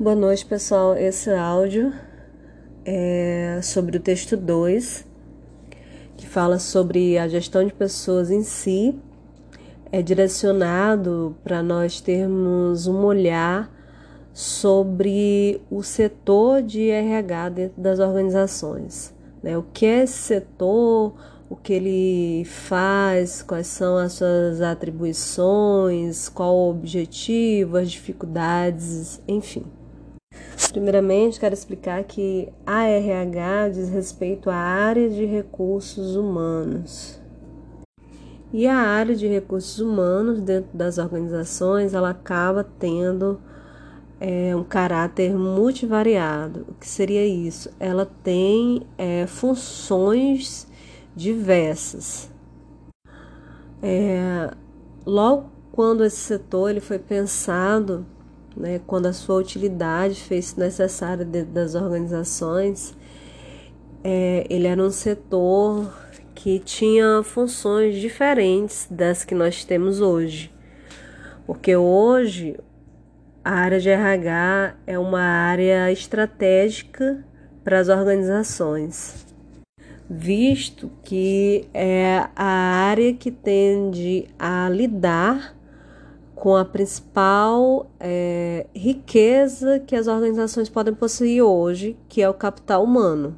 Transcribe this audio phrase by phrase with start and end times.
[0.00, 0.94] Boa noite, pessoal.
[0.96, 1.92] Esse áudio
[2.84, 5.04] é sobre o texto 2,
[6.16, 8.94] que fala sobre a gestão de pessoas em si.
[9.90, 13.68] É direcionado para nós termos um olhar
[14.32, 19.12] sobre o setor de RH dentro das organizações.
[19.42, 19.58] Né?
[19.58, 21.12] O que é esse setor,
[21.50, 29.64] o que ele faz, quais são as suas atribuições, qual o objetivo, as dificuldades, enfim.
[30.72, 37.20] Primeiramente, quero explicar que a RH diz respeito à área de recursos humanos.
[38.52, 43.40] E a área de recursos humanos dentro das organizações, ela acaba tendo
[44.20, 46.64] é, um caráter multivariado.
[46.68, 47.70] O que seria isso?
[47.78, 50.66] Ela tem é, funções
[51.14, 52.30] diversas.
[53.82, 54.50] É,
[55.06, 58.04] logo quando esse setor ele foi pensado
[58.58, 62.96] né, quando a sua utilidade fez necessária dentro das organizações,
[64.02, 65.92] é, ele era um setor
[66.34, 70.52] que tinha funções diferentes das que nós temos hoje.
[71.46, 72.56] Porque hoje
[73.44, 77.24] a área de RH é uma área estratégica
[77.64, 79.26] para as organizações,
[80.08, 85.57] visto que é a área que tende a lidar
[86.38, 92.84] com a principal é, riqueza que as organizações podem possuir hoje, que é o capital
[92.84, 93.36] humano.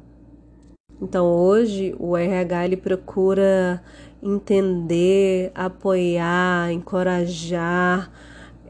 [1.01, 3.83] Então, hoje, o RH ele procura
[4.21, 8.11] entender, apoiar, encorajar,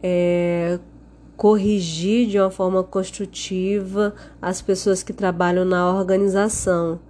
[0.02, 0.80] é,
[1.36, 7.02] corrigir de uma forma construtiva as pessoas que trabalham na organização.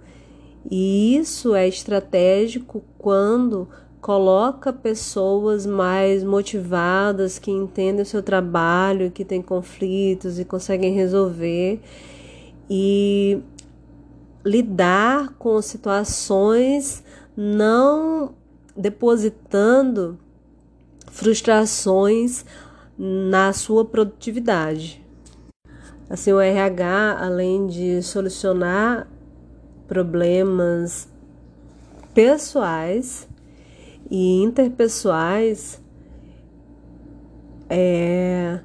[0.68, 3.68] E isso é estratégico quando
[4.02, 11.80] coloca pessoas mais motivadas, que entendem o seu trabalho, que têm conflitos e conseguem resolver
[12.68, 13.40] e
[14.44, 17.04] lidar com situações
[17.36, 18.34] não
[18.76, 20.18] depositando
[21.12, 22.44] frustrações
[22.98, 25.00] na sua produtividade.
[26.10, 29.06] Assim, o RH, além de solucionar
[29.86, 31.08] problemas
[32.12, 33.28] pessoais,
[34.10, 35.80] e interpessoais,
[37.68, 38.60] é,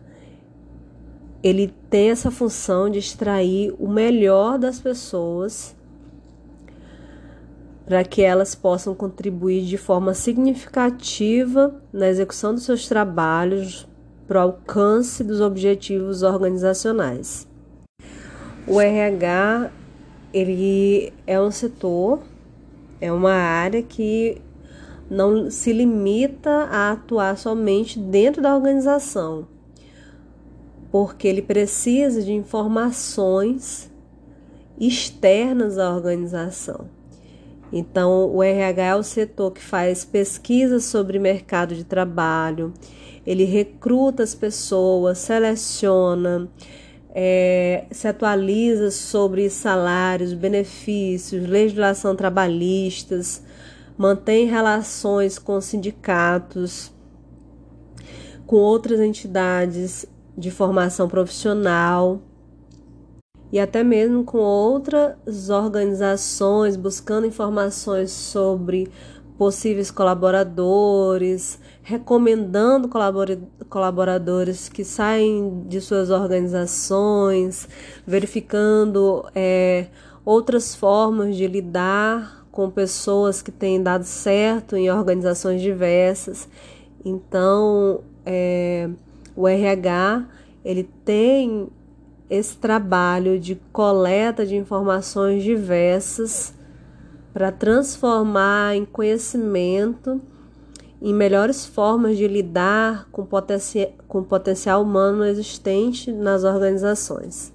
[1.42, 5.76] ele tem essa função de extrair o melhor das pessoas
[7.86, 13.88] para que elas possam contribuir de forma significativa na execução dos seus trabalhos
[14.28, 17.48] para o alcance dos objetivos organizacionais.
[18.68, 19.72] O RH
[20.34, 22.20] ele é um setor,
[23.00, 24.42] é uma área que
[25.10, 29.48] não se limita a atuar somente dentro da organização,
[30.92, 33.92] porque ele precisa de informações
[34.80, 36.90] externas à organização.
[37.72, 42.74] Então, o RH é o setor que faz pesquisas sobre mercado de trabalho,
[43.26, 46.50] ele recruta as pessoas, seleciona,
[47.14, 53.44] é, se atualiza sobre salários, benefícios, legislação trabalhistas,
[53.98, 56.92] mantém relações com sindicatos,
[58.46, 60.06] com outras entidades
[60.38, 62.22] de formação profissional
[63.52, 68.92] e até mesmo com outras organizações buscando informações sobre
[69.38, 72.90] possíveis colaboradores, recomendando
[73.70, 77.70] colaboradores que saem de suas organizações,
[78.06, 79.88] verificando é,
[80.26, 86.50] outras formas de lidar com pessoas que têm dado certo em organizações diversas.
[87.06, 88.90] Então, é,
[89.36, 90.26] o RH
[90.66, 91.68] ele tem
[92.28, 96.52] esse trabalho de coleta de informações diversas
[97.32, 100.20] para transformar em conhecimento
[101.00, 107.54] em melhores formas de lidar com, potencia, com o potencial humano existente nas organizações.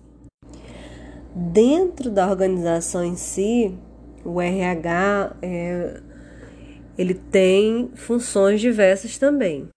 [1.35, 3.77] Dentro da organização em si,
[4.25, 6.01] o RH é,
[6.97, 9.69] ele tem funções diversas também.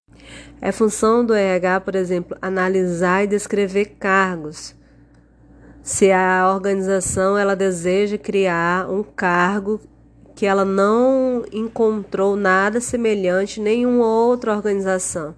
[0.62, 4.76] É função do RH, por exemplo, analisar e descrever cargos.
[5.84, 9.80] Se a organização ela deseja criar um cargo
[10.36, 15.36] que ela não encontrou nada semelhante em nenhuma outra organização.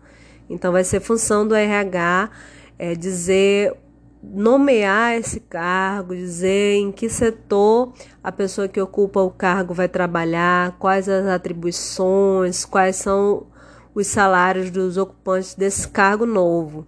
[0.49, 2.31] Então vai ser função do RH
[2.79, 3.73] é, dizer
[4.21, 7.93] nomear esse cargo, dizer em que setor
[8.23, 13.47] a pessoa que ocupa o cargo vai trabalhar, quais as atribuições, quais são
[13.93, 16.85] os salários dos ocupantes desse cargo novo.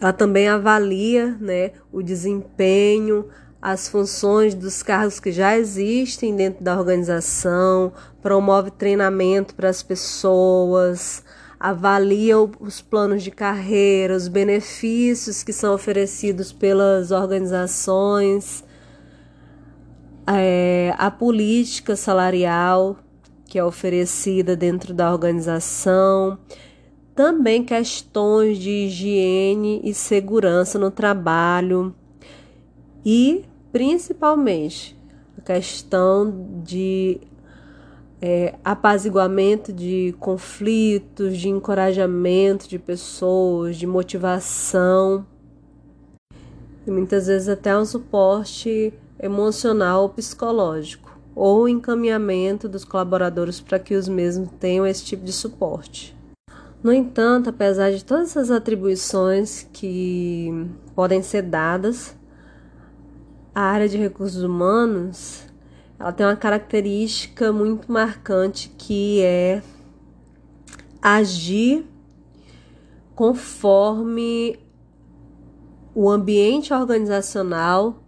[0.00, 3.28] ela também avalia né, o desempenho,
[3.62, 7.92] as funções dos cargos que já existem dentro da organização,
[8.22, 11.24] promove treinamento para as pessoas,
[11.58, 18.64] avalia os planos de carreira, os benefícios que são oferecidos pelas organizações,
[20.26, 22.98] é, a política salarial
[23.46, 26.38] que é oferecida dentro da organização,
[27.14, 31.94] também questões de higiene e segurança no trabalho
[33.04, 34.96] e principalmente
[35.38, 37.20] a questão de
[38.20, 45.26] é, apaziguamento de conflitos, de encorajamento de pessoas, de motivação
[46.86, 53.94] e muitas vezes até um suporte emocional ou psicológico ou encaminhamento dos colaboradores para que
[53.94, 56.16] os mesmos tenham esse tipo de suporte.
[56.82, 62.16] No entanto, apesar de todas essas atribuições que podem ser dadas,
[63.54, 65.44] a área de recursos humanos
[65.98, 69.62] ela tem uma característica muito marcante que é
[71.00, 71.86] agir
[73.14, 74.58] conforme
[75.94, 78.02] o ambiente organizacional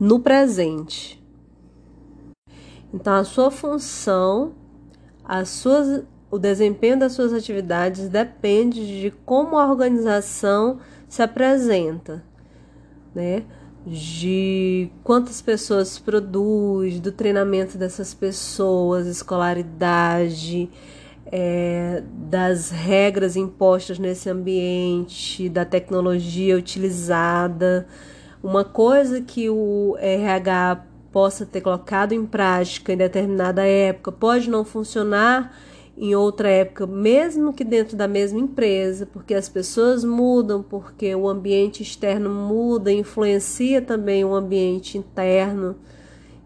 [0.00, 1.22] no presente.
[2.92, 4.54] Então, a sua função,
[5.22, 10.78] as suas, o desempenho das suas atividades depende de como a organização
[11.08, 12.24] se apresenta,
[13.14, 13.44] né?
[13.86, 20.70] De quantas pessoas produz, do treinamento dessas pessoas, escolaridade,
[21.26, 27.86] é, das regras impostas nesse ambiente, da tecnologia utilizada.
[28.42, 34.64] Uma coisa que o RH possa ter colocado em prática em determinada época pode não
[34.64, 35.54] funcionar
[35.96, 41.28] em outra época, mesmo que dentro da mesma empresa, porque as pessoas mudam, porque o
[41.28, 45.76] ambiente externo muda, influencia também o ambiente interno.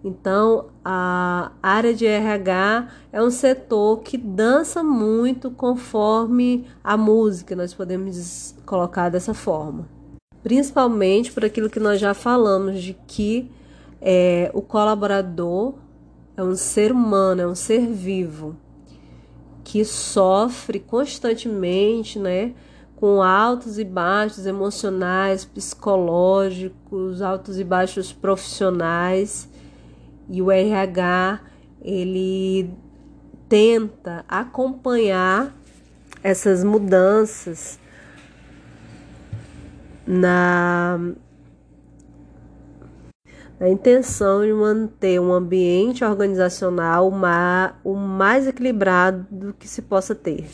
[0.04, 7.72] Então, a área de RH é um setor que dança muito conforme a música, nós
[7.72, 9.88] podemos colocar dessa forma.
[10.42, 13.50] Principalmente por aquilo que nós já falamos, de que
[14.00, 15.74] é, o colaborador
[16.36, 18.54] é um ser humano, é um ser vivo
[19.68, 22.54] que sofre constantemente, né,
[22.96, 29.46] com altos e baixos emocionais, psicológicos, altos e baixos profissionais.
[30.26, 31.40] E o RH,
[31.82, 32.70] ele
[33.46, 35.54] tenta acompanhar
[36.22, 37.78] essas mudanças
[40.06, 40.98] na
[43.60, 47.12] a intenção de manter um ambiente organizacional
[47.84, 50.46] o mais equilibrado que se possa ter.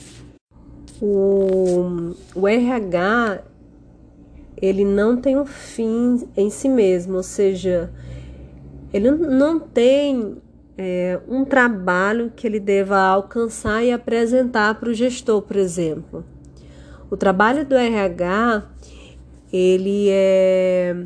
[1.03, 3.43] O, o RH
[4.57, 7.91] ele não tem um fim em si mesmo, ou seja,
[8.93, 10.37] ele não tem
[10.79, 16.25] é, um trabalho que ele deva alcançar e apresentar para o gestor, por exemplo.
[17.11, 18.65] O trabalho do RH
[19.53, 20.97] ele é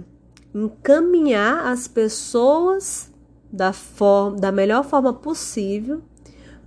[0.54, 3.12] encaminhar as pessoas
[3.52, 6.02] da, forma, da melhor forma possível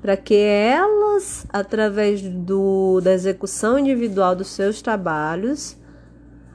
[0.01, 5.77] para que elas, através do, da execução individual dos seus trabalhos,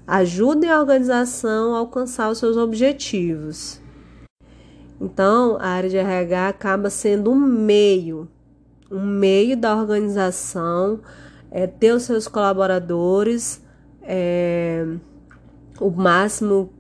[0.07, 3.81] ajudem a organização a alcançar os seus objetivos.
[5.01, 8.29] Então, a área de RH acaba sendo um meio,
[8.91, 11.01] um meio da organização,
[11.51, 13.63] é, ter os seus colaboradores
[14.03, 14.87] é,
[15.81, 16.73] o máximo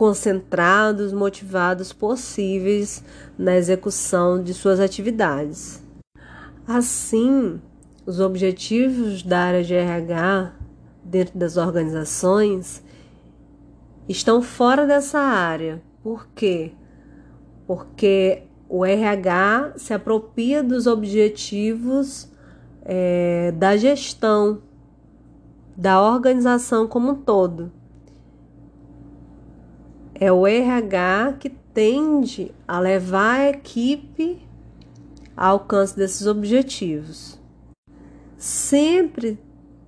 [0.00, 3.04] concentrados, motivados possíveis
[3.38, 5.82] na execução de suas atividades.
[6.66, 7.60] Assim,
[8.06, 10.54] os objetivos da área de RH
[11.04, 12.82] dentro das organizações
[14.08, 15.82] estão fora dessa área.
[16.02, 16.72] Por quê?
[17.66, 22.26] Porque o RH se apropria dos objetivos
[22.86, 24.62] é, da gestão,
[25.76, 27.70] da organização como um todo.
[30.22, 34.46] É o RH que tende a levar a equipe
[35.34, 37.40] ao alcance desses objetivos.
[38.36, 39.38] Sempre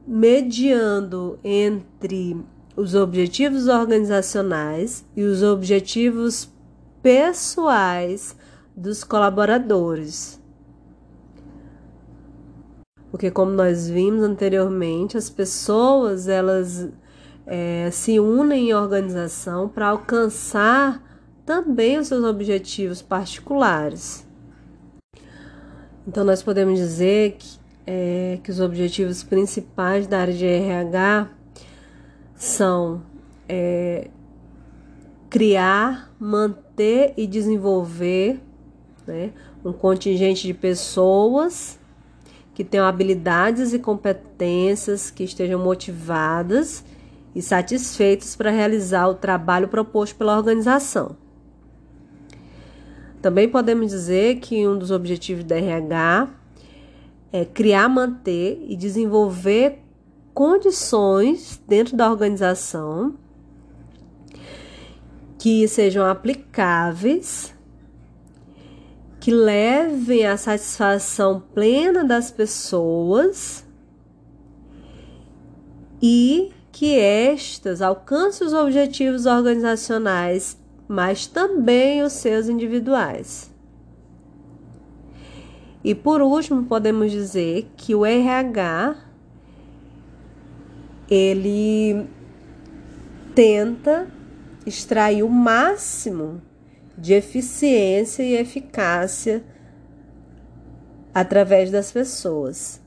[0.07, 2.43] mediando entre
[2.75, 6.51] os objetivos organizacionais e os objetivos
[7.03, 8.35] pessoais
[8.75, 10.41] dos colaboradores.
[13.11, 16.89] Porque como nós vimos anteriormente, as pessoas elas
[17.47, 21.03] é, se unem em organização para alcançar
[21.45, 24.27] também os seus objetivos particulares.
[26.07, 31.29] Então, nós podemos dizer que, é, que os objetivos principais da área de RH
[32.35, 33.03] são
[33.49, 34.09] é,
[35.31, 38.41] criar, manter e desenvolver
[39.07, 39.33] né,
[39.65, 41.79] um contingente de pessoas
[42.55, 46.85] que tenham habilidades e competências, que estejam motivadas
[47.35, 51.17] e satisfeitos para realizar o trabalho proposto pela organização.
[53.21, 56.29] Também podemos dizer que um dos objetivos da RH
[57.33, 59.79] é criar, manter e desenvolver
[60.35, 63.15] condições dentro da organização
[65.39, 67.55] que sejam aplicáveis,
[69.21, 73.65] que levem à satisfação plena das pessoas
[76.01, 80.59] e que estas alcancem os objetivos organizacionais,
[80.89, 83.55] mas também os seus individuais.
[85.85, 88.97] E por último, podemos dizer que o RH
[91.09, 92.05] ele
[93.33, 94.09] tenta
[94.67, 96.43] extrair o máximo
[96.99, 99.45] de eficiência e eficácia
[101.15, 102.82] através das pessoas.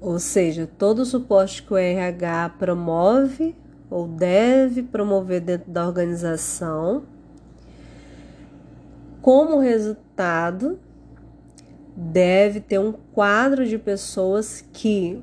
[0.00, 3.54] Ou seja, todo o suporte que o RH promove
[3.90, 7.02] ou deve promover dentro da organização,
[9.20, 10.78] como resultado,
[11.94, 15.22] deve ter um quadro de pessoas que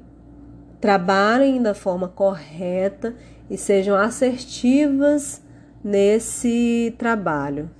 [0.80, 3.16] trabalhem da forma correta
[3.50, 5.42] e sejam assertivas
[5.84, 7.72] nesse trabalho.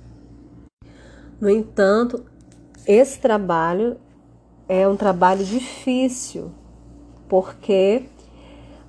[1.40, 2.24] No entanto,
[2.84, 3.98] esse trabalho
[4.68, 6.52] é um trabalho difícil
[7.28, 8.04] porque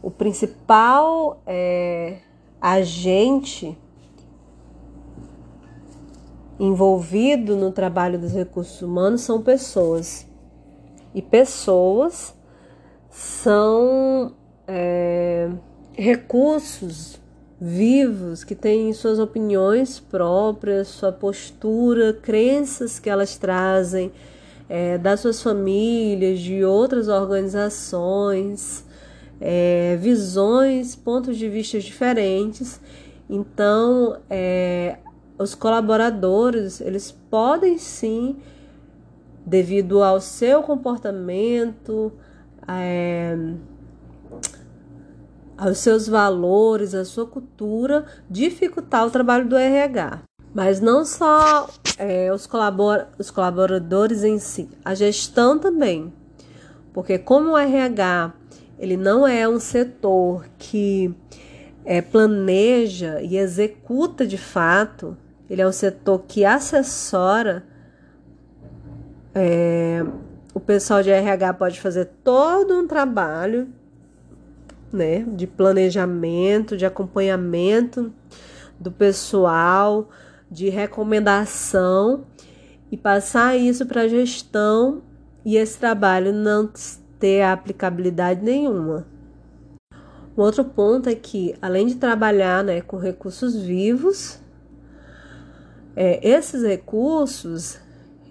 [0.01, 2.19] o principal é,
[2.61, 3.77] agente
[6.59, 10.27] envolvido no trabalho dos recursos humanos são pessoas.
[11.13, 12.35] E pessoas
[13.09, 14.33] são
[14.67, 15.49] é,
[15.93, 17.19] recursos
[17.59, 24.11] vivos que têm suas opiniões próprias, sua postura, crenças que elas trazem
[24.69, 28.85] é, das suas famílias, de outras organizações,
[29.41, 32.79] é, visões, pontos de vista diferentes.
[33.27, 34.99] Então, é,
[35.39, 38.37] os colaboradores eles podem sim,
[39.45, 42.11] devido ao seu comportamento,
[42.67, 43.35] é,
[45.57, 50.28] aos seus valores, à sua cultura, dificultar o trabalho do RH.
[50.53, 56.11] Mas não só é, os, colabor os colaboradores em si, a gestão também.
[56.93, 58.33] Porque como o RH
[58.79, 61.13] ele não é um setor que
[61.83, 65.17] é, planeja e executa de fato,
[65.49, 67.63] ele é um setor que assessora.
[69.35, 70.03] É,
[70.53, 73.67] o pessoal de RH pode fazer todo um trabalho
[74.91, 78.11] né, de planejamento, de acompanhamento
[78.79, 80.09] do pessoal,
[80.49, 82.25] de recomendação
[82.91, 85.01] e passar isso para a gestão
[85.45, 86.69] e esse trabalho não
[87.19, 89.05] ter aplicabilidade nenhuma.
[90.37, 94.39] Um outro ponto é que, além de trabalhar né, com recursos vivos,
[95.95, 97.79] é, esses recursos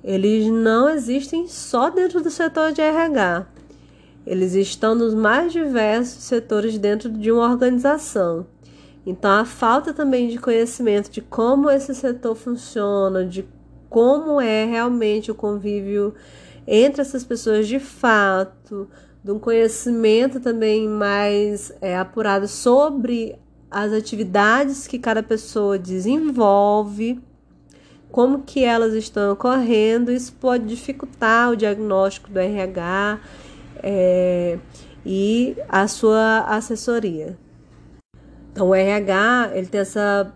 [0.02, 3.46] eles não existem só dentro do setor de RH.
[4.26, 8.46] Eles estão nos mais diversos setores dentro de uma organização.
[9.08, 13.42] Então, a falta também de conhecimento de como esse setor funciona, de
[13.88, 16.14] como é realmente o convívio
[16.66, 18.86] entre essas pessoas de fato,
[19.24, 23.34] de um conhecimento também mais é, apurado sobre
[23.70, 27.18] as atividades que cada pessoa desenvolve,
[28.12, 33.20] como que elas estão ocorrendo, isso pode dificultar o diagnóstico do RH
[33.82, 34.58] é,
[35.02, 37.38] e a sua assessoria.
[38.58, 40.34] Então, o RH ele tem essa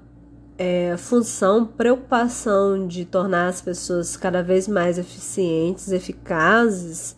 [0.57, 7.17] é, função, preocupação de tornar as pessoas cada vez mais eficientes, eficazes,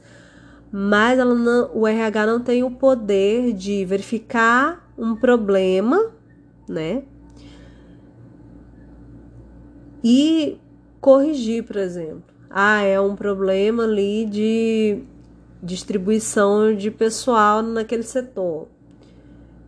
[0.73, 6.11] mas não, o RH não tem o poder de verificar um problema,
[6.67, 7.03] né?
[10.03, 10.59] E
[11.03, 12.35] corrigir, por exemplo.
[12.49, 15.03] Ah, é um problema ali de
[15.63, 18.74] distribuição de pessoal naquele setor.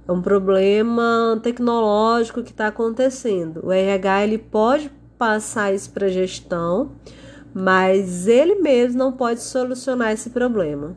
[0.08, 3.66] É um problema tecnológico que está acontecendo.
[3.66, 6.92] O RH ele pode passar isso para a gestão,
[7.52, 10.96] mas ele mesmo não pode solucionar esse problema.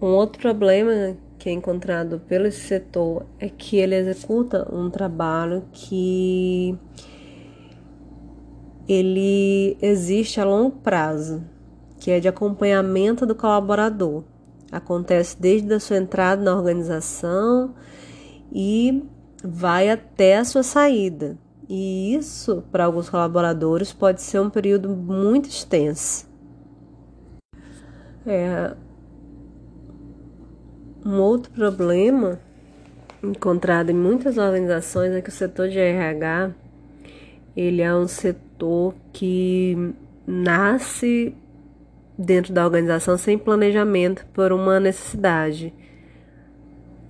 [0.00, 6.78] Um outro problema que é encontrado pelo setor é que ele executa um trabalho que
[8.86, 11.42] ele existe a longo prazo,
[11.98, 14.22] que é de acompanhamento do colaborador
[14.76, 17.74] acontece desde a sua entrada na organização
[18.52, 19.04] e
[19.42, 21.38] vai até a sua saída.
[21.68, 26.28] E isso, para alguns colaboradores, pode ser um período muito extenso.
[28.26, 28.74] É,
[31.04, 32.40] um outro problema
[33.22, 36.52] encontrado em muitas organizações é que o setor de RH
[37.56, 39.94] ele é um setor que
[40.26, 41.34] nasce
[42.16, 45.72] dentro da organização sem planejamento por uma necessidade.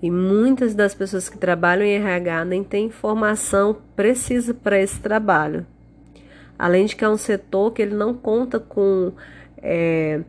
[0.02, 5.66] E muitas das pessoas que trabalham em RH nem têm informação precisa para esse trabalho.
[6.58, 9.12] Além de que é um setor que ele não conta com
[9.58, 10.20] é,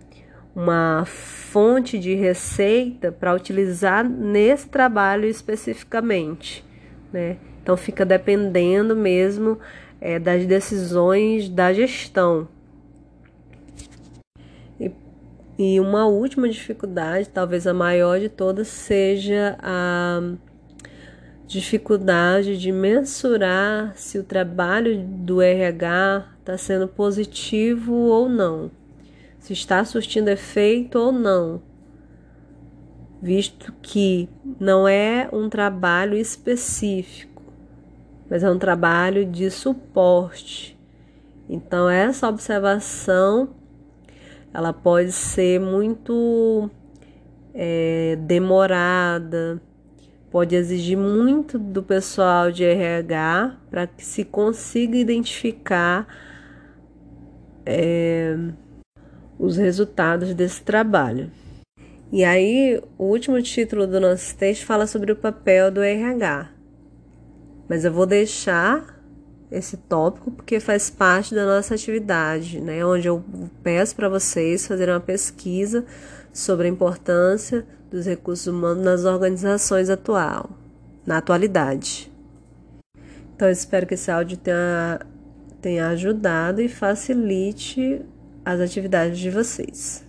[0.55, 6.63] uma fonte de receita para utilizar nesse trabalho especificamente.
[7.11, 7.37] Né?
[7.61, 9.59] Então fica dependendo mesmo
[9.99, 12.47] é, das decisões da gestão.
[14.79, 14.91] E,
[15.57, 20.21] e uma última dificuldade, talvez a maior de todas, seja a
[21.47, 28.71] dificuldade de mensurar se o trabalho do RH está sendo positivo ou não,
[29.39, 31.61] se está surtindo efeito ou não,
[33.21, 34.27] visto que
[34.59, 37.35] não é um trabalho específico
[38.29, 40.77] mas é um trabalho de suporte.
[41.47, 43.49] Então essa observação
[44.55, 46.69] ela pode ser muito
[47.53, 49.61] é, demorada,
[50.31, 56.07] pode exigir muito do pessoal de RH para que se consiga identificar
[57.65, 58.37] é,
[59.37, 61.29] os resultados desse trabalho.
[62.09, 66.49] E aí, o último título do nosso texto fala sobre o papel do RH.
[67.67, 68.94] Mas eu vou deixar
[69.57, 72.85] esse tópico porque faz parte da nossa atividade, né?
[72.85, 73.23] Onde eu
[73.63, 75.85] peço para vocês fazerem uma pesquisa
[76.33, 80.49] sobre a importância dos recursos humanos nas organizações atual,
[81.05, 82.11] na atualidade.
[83.35, 84.99] Então, espero que esse áudio tenha,
[85.61, 88.01] tenha ajudado e facilite
[88.43, 90.04] as atividades de vocês.